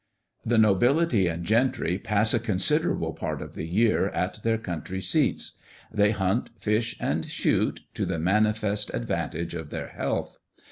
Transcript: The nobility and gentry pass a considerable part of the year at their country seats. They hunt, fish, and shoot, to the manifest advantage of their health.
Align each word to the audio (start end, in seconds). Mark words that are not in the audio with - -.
The 0.43 0.57
nobility 0.57 1.27
and 1.27 1.45
gentry 1.45 1.99
pass 1.99 2.33
a 2.33 2.39
considerable 2.39 3.13
part 3.13 3.39
of 3.39 3.53
the 3.53 3.67
year 3.67 4.09
at 4.09 4.41
their 4.41 4.57
country 4.57 4.99
seats. 4.99 5.59
They 5.91 6.09
hunt, 6.09 6.49
fish, 6.57 6.95
and 6.99 7.23
shoot, 7.27 7.81
to 7.93 8.07
the 8.07 8.17
manifest 8.17 8.91
advantage 8.95 9.53
of 9.53 9.69
their 9.69 9.89
health. 9.89 10.39